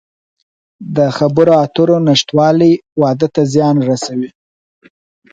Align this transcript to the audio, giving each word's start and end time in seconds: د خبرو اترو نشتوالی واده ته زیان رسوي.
د 0.95 0.97
خبرو 1.17 1.53
اترو 1.63 1.97
نشتوالی 2.07 2.73
واده 3.01 3.27
ته 3.35 3.41
زیان 3.53 3.75
رسوي. 3.89 4.29